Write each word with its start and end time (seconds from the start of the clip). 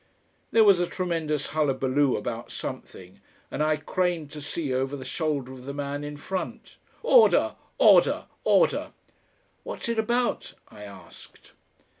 There 0.49 0.63
was 0.63 0.79
a 0.79 0.87
tremendous 0.87 1.49
hullaboo 1.49 2.17
about 2.17 2.51
something, 2.51 3.21
and 3.51 3.61
I 3.61 3.77
craned 3.77 4.31
to 4.31 4.41
see 4.41 4.73
over 4.73 4.95
the 4.95 5.05
shoulder 5.05 5.53
of 5.53 5.65
the 5.65 5.75
man 5.75 6.03
in 6.03 6.17
front. 6.17 6.77
"Order, 7.03 7.53
order, 7.77 8.25
order!" 8.43 8.93
"What's 9.61 9.87
it 9.89 9.99
about?" 9.99 10.55
I 10.69 10.85
asked. 10.85 11.53